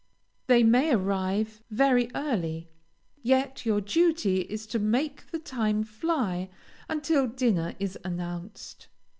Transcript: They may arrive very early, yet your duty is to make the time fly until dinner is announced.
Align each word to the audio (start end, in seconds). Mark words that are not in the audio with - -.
They 0.47 0.63
may 0.63 0.89
arrive 0.95 1.61
very 1.69 2.09
early, 2.15 2.71
yet 3.21 3.67
your 3.67 3.81
duty 3.81 4.41
is 4.49 4.65
to 4.65 4.79
make 4.79 5.29
the 5.29 5.37
time 5.37 5.83
fly 5.83 6.49
until 6.89 7.27
dinner 7.27 7.75
is 7.77 7.99
announced. 8.03 8.87